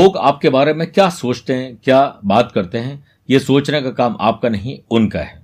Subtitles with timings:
[0.00, 4.16] लोग आपके बारे में क्या सोचते हैं, क्या बात करते हैं, ये सोचने का काम
[4.20, 5.40] आपका नहीं, उनका है।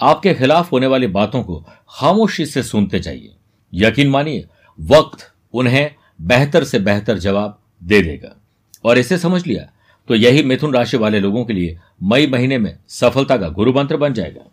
[0.00, 1.58] आपके खिलाफ होने वाली बातों को
[1.90, 3.32] खामोशी से सुनते जाइए।
[3.72, 4.44] यकीन मानिए,
[4.78, 5.24] वक्त
[5.54, 8.34] उन्हें बेहतर से बेहतर जवाब दे देगा।
[8.84, 9.62] और इसे समझ लिया
[10.08, 13.96] तो यही मिथुन राशि वाले लोगों के लिए मई महीने में सफलता का गुरु मंत्र
[13.96, 14.44] बन जाएगा।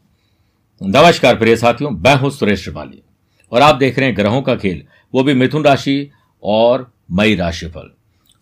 [0.82, 3.02] नमस्कार प्रिय साथियों, मैं हूँ सुरेश श्रिवाली
[3.52, 4.84] और आप देख रहे हैं ग्रहों का खेल,
[5.14, 6.10] वो भी मिथुन राशि
[6.44, 7.92] और मई राशिफल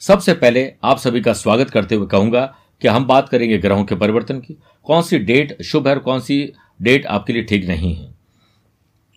[0.02, 3.96] सबसे पहले आप सभी का स्वागत करते हुए कहूँगा कि हम बात करेंगे ग्रहों के
[3.96, 7.96] परिवर्तन की। कौन सी डेट शुभ है और कौन सी डेट आपके लिए ठीक नहीं
[7.96, 8.14] है?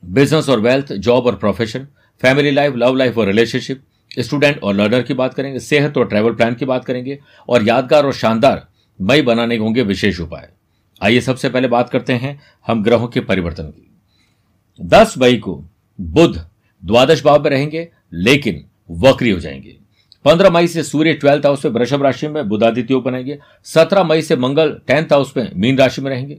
[0.04, 1.86] बिज़नेस और वेल्थ जॉब और profession
[2.20, 3.82] family life love life और रिलेशनशिप
[4.18, 8.06] स्टूडेंट और लर्नर की बात करेंगे, सेहत और ट्रैवल प्लान की बात करेंगे और यादगार
[8.06, 8.68] और शानदार
[9.00, 10.50] मई बनाने होंगे विशेष उपाय।
[11.02, 13.90] आइए सबसे पहले बात करते हैं हम ग्रहों के परिवर्तन की।
[14.80, 15.64] दस मई को
[16.00, 16.46] बुध
[16.84, 19.83] द्वादश भाव में रहेंगे, लेकिन वक्री हो जाएँगे।
[20.24, 24.22] पंद्रह मई से सूर्य ट्वेल्थ हाउस में वृषभ राशि में बुधादित्य योग बनाएँगे सत्रह मई
[24.22, 26.38] से मंगल टेंथ हाउस में मीन राशि में रहेंगे।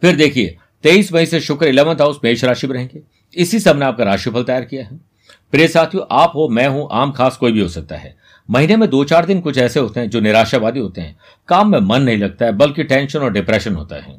[0.00, 3.00] फिर देखिए, तेईस मई से शुक्र इलेवंथ हाउस मेष राशि में रहेंगे।
[3.36, 5.14] इसी सबने आपका राशिफल तैयार किया है।
[5.52, 8.16] प्रिय साथियों, आप हो, मैं हूँ, आम खास कोई भी हो सकता है।
[8.50, 11.16] महीने में दो चार दिन कुछ ऐसे होते हैं जो निराशावादी होते हैं।
[11.48, 14.18] काम में मन नहीं लगता है, बल्कि टेंशन और डिप्रेशन होता है।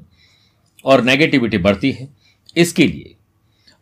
[0.85, 2.09] और नेगेटिविटी बढ़ती है।
[2.57, 3.14] इसके लिए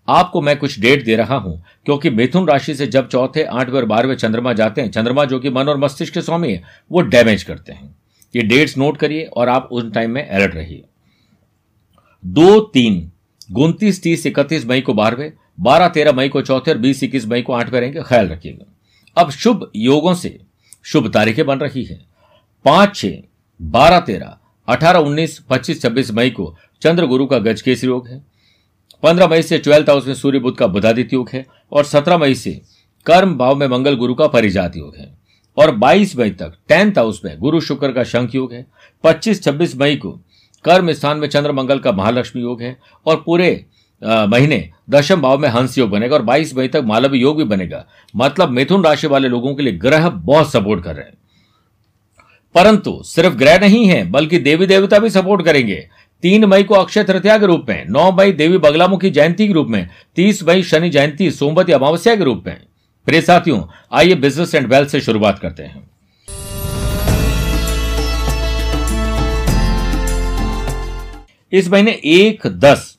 [0.07, 3.85] आपको मैं कुछ डेट दे रहा हूँ, क्योंकि मिथुन राशि से जब चौथे, आठवें और
[3.85, 7.43] बारहवें चंद्रमा जाते हैं, चंद्रमा जो कि मन और मस्तिष्क के स्वामी है, वो डैमेज
[7.43, 7.95] करते हैं।
[8.35, 10.83] ये डेट्स नोट करिए और आप उस टाइम में अलर्ट रहिए।
[12.25, 13.11] दो, तीन,
[13.57, 17.41] उनतीस, तीस, इकतीस मई को बारहवें, बारह, तेरह मई को चौथे और बीस, इक्कीस मई
[17.41, 18.65] को आठवें रहेंगे, ख्याल रखिएगा।
[19.17, 20.39] अब शुभ योगों से
[20.83, 21.99] शुभ तारीखें बन रही है।
[22.65, 23.17] पाँच, छह,
[23.61, 28.32] बारह, तेरह, अठारह, उन्नीस, पच्चीस, छब्बीस मई को चंद्र गुरु का गजकेसरी योग है।
[29.03, 32.35] पंद्रह मई से ट्वेल्थ हाउस में सूर्य बुद्ध का बुधादित्य योग है और सत्रह मई
[32.35, 32.61] से
[33.05, 35.11] कर्म भाव में मंगल गुरु का परिजात योग है।
[35.57, 38.65] और बाईस मई तक टेंथ हाउस में गुरु शुक्र का शंख योग है।
[39.03, 40.11] पच्चीस, छब्बीस मई को
[40.65, 43.65] कर्म स्थान में चंद्र मंगल का महालक्ष्मी योग है और पूरे
[44.01, 47.85] महीने दशम भाव में हंस योग बनेगा और 22 मई तक मालवी योग भी बनेगा।
[48.15, 51.13] मतलब मिथुन राशि वाले लोगों के लिए ग्रह बहुत सपोर्ट कर रहे हैं।
[52.55, 55.87] परंतु सिर्फ़ ग्रह नहीं है, बल्कि देवी देवता भी सपोर्ट करेंगे।
[56.23, 59.67] तीन मई को अक्षय तृतीया के रूप में, नौ मई देवी बगलामुखी जयंती के रूप
[59.67, 62.61] में, तीस मई शनि जयंती सोमवती अमावस्या के रूप में।
[63.05, 63.63] प्रिय साथियों,
[63.93, 65.89] आइए बिज़नेस एंड वेल्थ से शुरुआत करते हैं।
[71.51, 72.97] इस महीने एक, दस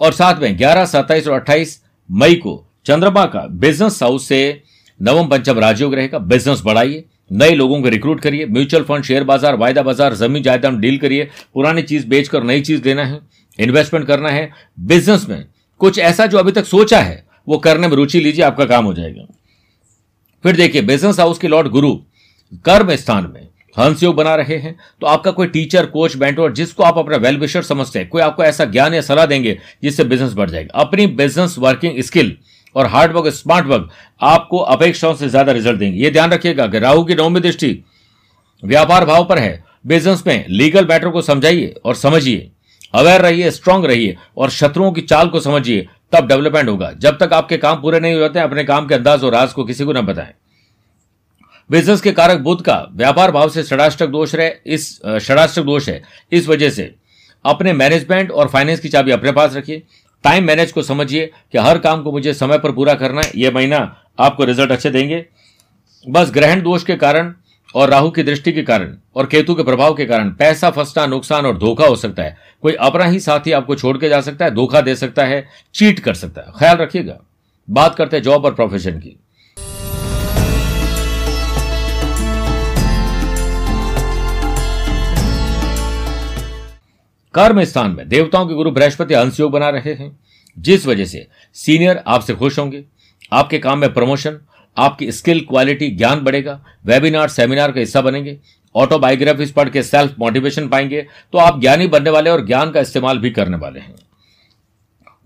[0.00, 4.62] और साथ में ग्यारह, सत्ताईस और अट्ठाईस मई को चंद्रमा का बिज़नेस हाउस से
[5.02, 9.56] नवम पंचम राजयोग रहेगा। बिज़नेस बढ़ाइए। नए लोगों को रिक्रूट करिए म्यूचुअल फंड शेयर बाज़ार,
[9.56, 13.20] वायदा बाज़ार, ज़मीन जायदाद डील करिए, पुरानी चीज़ बेचकर नई चीज़ देना है
[13.58, 14.50] इन्वेस्टमेंट करना है
[14.82, 15.44] बिज़नेस में
[15.80, 18.94] कुछ ऐसा जो अभी तक सोचा है, वो करने में रुचि लीजिए, आपका काम हो
[18.94, 19.26] जाएगा।
[20.44, 21.94] फिर देखिए बिज़नेस हाउस के लॉर्ड गुरु
[22.64, 26.82] कर्म स्थान में हंस योग बना रहे हैं तो आपका कोई टीचर कोच मेंटोर जिसको
[26.82, 30.32] आप अपना वेल विशर समझते हैं, कोई आपको ऐसा ज्ञान या सलाह देंगे, जिससे बिज़नेस
[30.32, 32.36] बढ़ जाएगा। अपनी बिज़नेस वर्किंग स्किल
[32.76, 33.88] और हार्ड वर्क स्मार्ट वर्क
[34.20, 37.78] आपको अपेक्षाओं से ज़्यादा रिज़ल्ट देंगे। ये ध्यान रखिएगा कि राहु की नौमी दृष्टि
[38.62, 42.50] व्यापार भाव पर है। बिज़नेस में लीगल मैटर को समझाइए और समझिए।
[42.94, 47.32] अवेयर रहिए स्ट्रांग रहिए और शत्रुओं की चाल को समझिए, तब डेवलपमेंट होगा। जब तक
[47.32, 49.92] आपके काम पूरे नहीं हो जाते, अपने काम के अंदाज और राज को किसी को
[49.92, 50.32] न बताएँ।
[51.70, 54.88] बिज़नेस के कारक बुद्ध का व्यापार भाव से षडाष्टक दोष है इस
[55.20, 56.02] षडाष्टक दोष है।
[56.32, 56.94] इस वजह से
[57.44, 59.82] अपने मैनेजमेंट और फाइनेंस की चाबी अपने पास रखिए।
[60.24, 63.50] टाइम मैनेज को समझिए कि हर काम को मुझे समय पर पूरा करना है यह
[63.50, 65.26] महीना आपको रिज़ल्ट अच्छे देंगे।
[66.08, 67.34] बस ग्रहण दोष के कारण
[67.74, 71.46] और राहु की दृष्टि के कारण और केतु के प्रभाव के कारण पैसा फंसना, नुकसान
[71.46, 74.50] और धोखा हो सकता है। कोई अपना ही साथी आपको छोड़ के जा सकता है,
[74.50, 77.18] धोखा दे सकता है चीट कर सकता है। ख्याल रखिएगा।
[77.70, 79.16] बात करते हैं जॉब और प्रोफेशन की।
[87.34, 90.18] कर्म स्थान में देवताओं के गुरु बृहस्पति अंश योग बना रहे हैं।
[90.56, 92.84] जिस वजह से सीनियर आपसे खुश होंगे,
[93.32, 94.38] आपके काम में प्रमोशन,
[94.76, 98.38] आपकी स्किल क्वालिटी, ज्ञान बढ़ेगा, वेबिनार, सेमिनार का हिस्सा बनेंगे,
[98.74, 103.18] ऑटोबायोग्राफीज पढ़ के सेल्फ मोटिवेशन पाएँगे तो आप ज्ञानी बनने वाले और ज्ञान का इस्तेमाल
[103.18, 103.94] भी करने वाले हैं।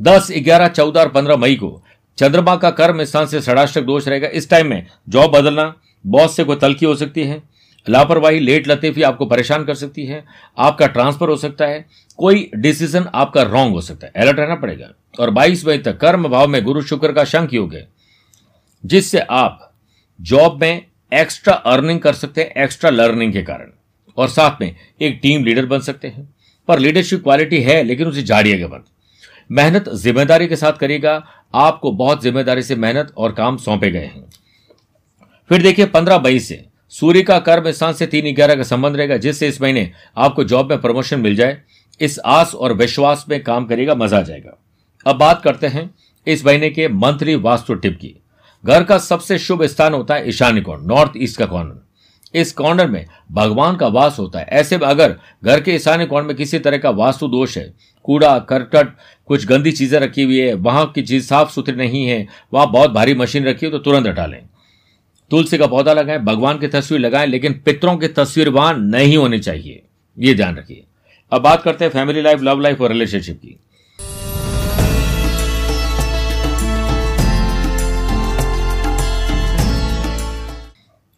[0.02, 1.82] दस, ग्यारह, चौदह और पंद्रह मई को
[2.18, 5.74] चंद्रमा का कर्म स्थान से षडाष्टक दोष रहेगा। इस टाइम में जॉब बदलना
[6.06, 7.42] बॉस से कोई तलखी हो सकती है।
[7.88, 10.24] लापरवाही, लेट लतीफी आपको परेशान कर सकती है,
[10.58, 11.84] आपका ट्रांसफ़र हो सकता है,
[12.18, 14.90] कोई डिसीज़न आपका रॉन्ग हो सकता है। अलर्ट रहना पड़ेगा।
[15.20, 17.88] और 22 मई तक कर्म भाव में गुरु शुक्र का शंख योग है,
[18.84, 19.72] जिससे आप
[20.20, 23.70] जॉब में एक्स्ट्रा अर्निंग कर सकते हैं, एक्स्ट्रा लर्निंग के कारण।
[24.18, 26.34] और साथ में एक टीम लीडर बन सकते हैं।
[26.68, 28.84] पर लीडरशिप क्वालिटी है, लेकिन उसे झाड़िएगा बंद
[29.50, 34.24] मेहनत ज़िम्मेदारी के साथ करिएगा, आपको बहुत ज़िम्मेदारी से मेहनत और काम सौंपे गए हैं।
[35.48, 36.64] फिर देखिए, पंद्रह मई से
[36.94, 40.70] सूर्य का कर्म स्थान से तीन ग्यारह का संबंध रहेगा, जिससे इस महीने आपको जॉब
[40.70, 41.60] में प्रमोशन मिल जाए,
[42.00, 44.58] इस आस और विश्वास में काम करेगा मज़ा आ जाएगा।
[45.06, 45.90] अब बात करते हैं
[46.26, 48.14] इस महीने के मंथली वास्तु टिप की।
[48.64, 51.82] घर का सबसे शुभ स्थान होता है ईशान्य कोण नॉर्थ ईस्ट का कॉर्नर
[52.34, 56.24] इस कॉर्नर में भगवान का वास होता है। ऐसे में अगर घर के ईशान्य कोण
[56.24, 57.72] में किसी तरह का वास्तु दोष है,
[58.04, 58.88] कूड़ा, करकट,
[59.30, 62.90] कुछ गंदी चीज़ें रखी हुई है, वहाँ की चीज़ साफ़ सुथरी नहीं है, वहाँ बहुत
[62.90, 64.42] भारी मशीन रखी है तो तुरंत हटा लें।
[65.34, 69.38] तुलसी का पौधा लगाएँ, भगवान की तस्वीर लगाएँ, लेकिन पितरों की तस्वीर वहाँ नहीं होनी
[69.38, 69.82] चाहिए।
[70.16, 70.82] ये ध्यान रखिए।
[71.32, 73.58] अब बात करते हैं फैमिली लाइफ, लव लाइफ और रिलेशनशिप की।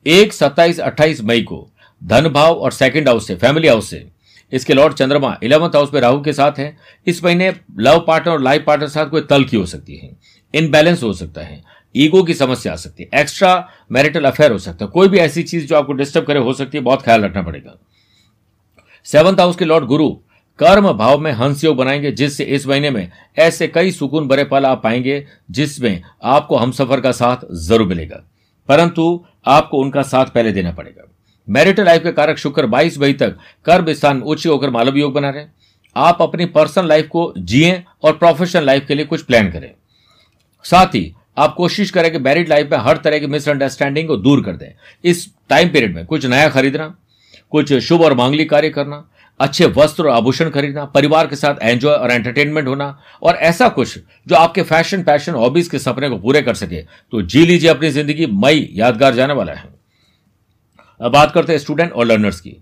[0.06, 1.66] एक सत्ताईस अट्ठाईस मई को
[2.02, 4.04] धन भाव और सेकंड हाउस से फैमिली हाउस से,
[4.52, 6.76] इसके लॉर्ड चंद्रमा इलेवंथ हाउस में राहु के साथ है।
[7.06, 10.10] इस महीने लव पार्टनर और लाइफ पार्टनर के साथ कोई तल की हो सकती है।
[10.54, 11.62] इनबैलेंस हो सकता है।
[11.96, 15.42] ईगो की समस्या आ सकती है। एक्स्ट्रा मैरिटल अफेयर हो सकता है। कोई भी ऐसी
[15.42, 17.78] चीज़ जो आपको डिस्टर्ब करे, हो सकती है, बहुत ख्याल रखना पड़ेगा।
[19.04, 20.10] सेवंथ हाउस के लॉर्ड गुरु
[20.58, 24.66] कर्म भाव में हंस योग बनाएँगे, जिससे इस महीने में ऐसे कई सुकून भरे पल
[24.66, 28.24] आप पाएँगे, जिसमें आपको हमसफर का साथ ज़रूर मिलेगा।
[28.68, 31.02] परंतु आपको उनका साथ पहले देना पड़ेगा।
[31.48, 35.30] मैरिटल लाइफ के कारक शुक्र 22 मई तक कर्म स्थान उच्च होकर मालव योग बना
[35.30, 35.44] रहे।
[35.96, 39.70] आप अपनी पर्सनल लाइफ को जिए और प्रोफेशनल लाइफ के लिए कुछ प्लान करें।
[40.64, 44.42] साथ ही आप कोशिश करें कि मैरिड लाइफ में हर तरह की मिसअंडरस्टैंडिंग को दूर
[44.44, 44.72] कर दें।
[45.04, 46.94] इस टाइम पीरियड में कुछ नया खरीदना,
[47.52, 49.04] कुछ शुभ और मांगलिक कार्य करना,
[49.40, 53.98] अच्छे वस्त्र और आभूषण खरीदना, परिवार के साथ एंजॉय और एंटरटेनमेंट होना और ऐसा कुछ
[54.26, 57.90] जो आपके फ़ैशन पैशन हॉबीज के सपने को पूरे कर सके। तो जी लीजिए अपनी
[57.90, 59.74] ज़िंदगी, मई यादगार जाने वाला है।
[61.00, 62.56] बात करते हैं स्टूडेंट और लर्नर्स की।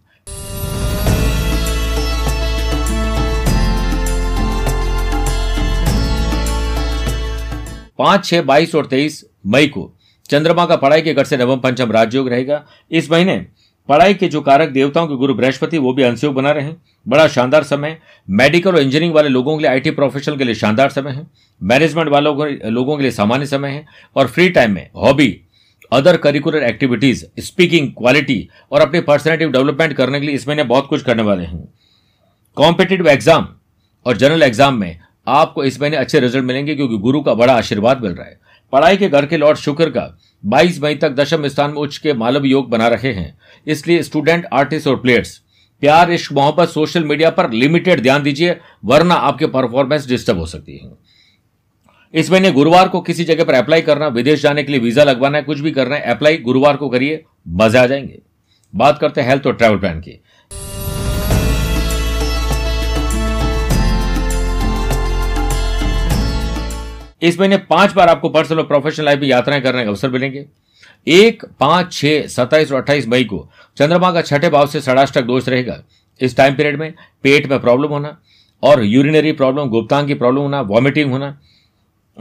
[7.99, 9.91] पाँच, छह, बाईस और तेईस मई को।
[10.31, 13.45] चंद्रमा का पढ़ाई के घर से नवम पंचम राजयोग रहेगा। इस महीने
[13.89, 16.77] पढ़ाई के जो कारक देवताओं के गुरु बृहस्पति, वो भी अंशयोग बना रहे हैं।
[17.07, 17.97] बड़ा शानदार समय
[18.29, 21.27] मेडिकल और इंजीनियरिंग वाले लोगों के लिए, आईटी प्रोफेशनल के लिए शानदार समय है।
[21.61, 23.85] मैनेजमेंट वालों लोगों के लिए सामान्य समय है।
[24.17, 25.41] और फ्री टाइम में hobby,
[25.93, 30.87] other curricular activities, speaking quality और अपनी पर्सनैलिटी डेवलपमेंट करने के लिए इस महीने बहुत
[30.87, 31.63] कुछ करने वाले हैं।
[32.57, 33.49] कॉम्पिटेटिव एग्ज़ाम
[34.07, 38.03] और जनरल एग्ज़ाम में आपको इस महीने अच्छे रिज़ल्ट मिलेंगे क्योंकि गुरु का बड़ा आशीर्वाद
[38.03, 38.41] मिल रहा है।
[38.73, 42.13] पढ़ाई के घर के लॉर्ड शुक्र का 22 मई तक दशम स्थान में उच्च के
[42.13, 45.41] मालव योग बना रहे हैं। इसलिए स्टूडेंट आर्टिस्ट और प्लेयर्स
[45.81, 50.79] प्यार इश्क मोहब्बत सोशल मीडिया पर लिमिटेड ध्यान दीजिए, वरना आपके परफॉर्मेंस डिस्टर्ब हो सकती
[50.79, 50.91] है।
[52.15, 55.39] इस महीने गुरुवार को किसी जगह पर अप्लाई करना, विदेश जाने के लिए वीज़ा लगवाना
[55.39, 58.19] है, कुछ भी करना है अप्लाई गुरुवार को करिए, मज़ा आ जाएँगे।
[58.75, 60.24] बात करते हैं हेल्थ और ट्रैवल प्लान की।
[67.25, 70.47] इस महीने पाँच बार आपको पर्सनल और प्रोफेशनल लाइफ में यात्राएँ करने का अवसर मिलेंगे।
[71.07, 75.49] एक, पाँच, छह, सत्ताईस और अट्ठाईस मई को चंद्रमा का छठे भाव से षडाष्टक दोष
[75.49, 75.83] रहेगा।
[76.21, 76.93] इस टाइम पीरियड में
[77.23, 78.19] पेट में प्रॉब्लम होना
[78.63, 81.39] और यूरिनरी प्रॉब्लम गुप्तांग की प्रॉब्लम होना वॉमिटिंग होना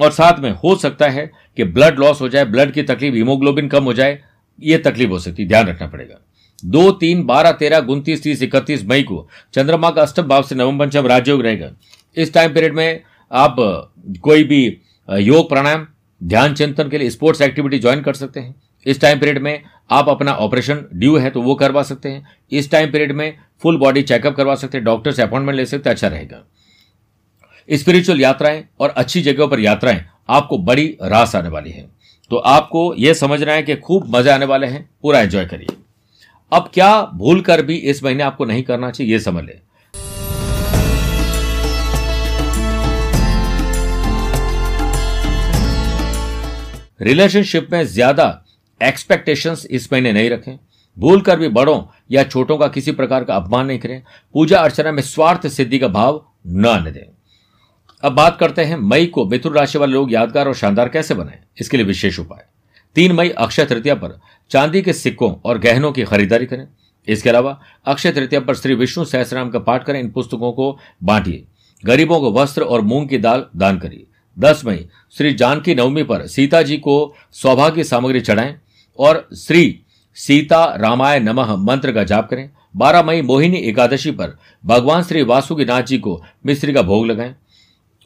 [0.01, 3.67] और साथ में हो सकता है कि ब्लड लॉस हो जाए ब्लड की तकलीफ़ हीमोग्लोबिन
[3.67, 4.19] कम हो जाए
[4.61, 6.19] यह तकलीफ़ हो सकती है। ध्यान रखना पड़ेगा।
[6.65, 10.79] दो, तीन, बारह, तेरह, उनतीस, तीस, इकतीस मई को चंद्रमा का अष्टम भाव से नवम
[10.79, 11.71] पंचम राजयोग रहेगा।
[12.17, 13.55] इस टाइम पीरियड में आप
[14.21, 14.77] कोई भी
[15.09, 15.85] योग प्राणायाम,
[16.21, 18.55] ध्यान चिंतन के लिए स्पोर्ट्स एक्टिविटी ज्वाइन कर सकते हैं।
[18.85, 22.69] इस टाइम पीरियड में आप अपना ऑपरेशन ड्यू है तो वो करवा सकते हैं। इस
[22.71, 26.07] टाइम पीरियड में फुल बॉडी चेकअप करवा सकते हैं। डॉक्टर से अपॉइंटमेंट ले सकते अच्छा
[26.07, 26.43] रहेगा।
[27.69, 31.87] स्पिरिचुअल यात्राएँ और अच्छी जगहों पर यात्राएँ आपको बड़ी रास आने वाली है।
[32.31, 35.75] तो आपको यह समझना है कि खूब मज़े आने वाले हैं। पूरा एंजॉय करिए।
[36.51, 39.59] अब क्या भूल कर भी इस महीने आपको नहीं करना चाहिए यह समझ ले।
[47.03, 48.25] रिलेशनशिप में ज़्यादा
[48.81, 50.57] एक्सपेक्टेशंस इस महीने नहीं रखें।
[50.97, 51.81] भूल कर भी बड़ों
[52.11, 54.01] या छोटों का किसी प्रकार का अपमान नहीं करें।
[54.35, 57.05] पूजा अर्चना में स्वार्थ सिद्धि का भाव न आने दें।
[58.03, 61.39] अब बात करते हैं मई को मिथुन राशि वाले लोग यादगार और शानदार कैसे बने?
[61.59, 62.45] इसके लिए विशेष उपाय।
[62.95, 64.19] तीन मई अक्षय तृतीया पर
[64.51, 66.67] चांदी के सिक्कों और गहनों की खरीदारी करें।
[67.07, 71.43] इसके अलावा अक्षय तृतीया पर श्री विष्णु सहसराम का पाठ करें। इन पुस्तकों को बांटिए।
[71.83, 74.05] गरीबों को वस्त्र और मूंग की दाल दान करिए।
[74.39, 74.85] दस मई,
[75.17, 78.55] श्री जानकी नवमी पर सीता जी को सौभाग्य सामग्री चढ़ाएँ
[78.99, 79.79] और श्री
[80.15, 85.81] सीता रामाय नमः मंत्र का जाप करें। बारह मई, मोहिनी एकादशी पर भगवान श्री वासुकीनाथ
[85.81, 87.35] जी को मिश्री का भोग लगाएँ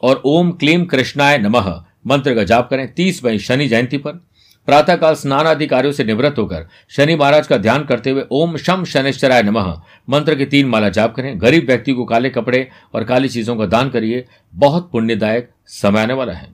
[0.01, 4.21] और ओम क्लीम कृष्णाय नमः मंत्र का जाप करें। तीस मई, शनि जयंती पर
[4.67, 8.85] प्रातःकाल स्नान आदि कार्यों से निवृत्त होकर शनि महाराज का ध्यान करते हुए ओम शम
[8.85, 13.29] शनिश्चराय नमः मंत्र के तीन माला जाप करें। गरीब व्यक्ति को काले कपड़े और काली
[13.29, 16.49] चीज़ों का दान करिए। बहुत पुण्यदायक समय आने वाला है।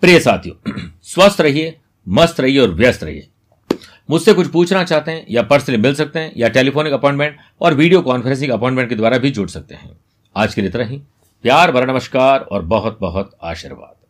[0.00, 0.72] प्रिय साथियों,
[1.02, 3.28] स्वस्थ रहिए, मस्त रहिए और व्यस्त रहिए।
[4.10, 8.02] मुझसे कुछ पूछना चाहते हैं या पर्सनली मिल सकते हैं या टेलीफोनिक अपॉइंटमेंट और वीडियो
[8.02, 10.00] कॉन्फ्रेंसिंग अपॉइंटमेंट के द्वारा भी जुड़ सकते हैं।
[10.36, 10.96] आज के लिए इतना ही।
[11.42, 14.01] प्यार भरा नमस्कार और बहुत बहुत आशीर्वाद।